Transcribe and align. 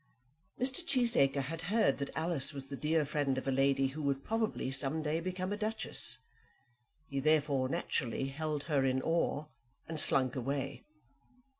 Mr. 0.59 0.83
Cheesacre 0.83 1.43
had 1.43 1.61
heard 1.61 1.99
that 1.99 2.09
Alice 2.15 2.53
was 2.53 2.65
the 2.69 2.75
dear 2.75 3.05
friend 3.05 3.37
of 3.37 3.47
a 3.47 3.51
lady 3.51 3.89
who 3.89 4.01
would 4.01 4.23
probably 4.23 4.71
some 4.71 5.03
day 5.03 5.19
become 5.19 5.53
a 5.53 5.57
duchess. 5.57 6.17
He 7.05 7.19
therefore 7.19 7.69
naturally 7.69 8.25
held 8.29 8.63
her 8.63 8.83
in 8.83 9.03
awe, 9.03 9.45
and 9.87 9.99
slunk 9.99 10.35
away. 10.35 10.85